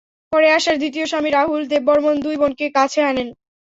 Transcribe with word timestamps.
পরে 0.31 0.47
আশার 0.57 0.77
দ্বিতীয় 0.79 1.05
স্বামী 1.07 1.29
রাহুল 1.31 1.61
দেব 1.71 1.83
বর্মণ 1.87 2.15
দুই 2.25 2.35
বোনকে 2.41 2.65
কাছে 2.77 2.99
আনেন। 3.09 3.29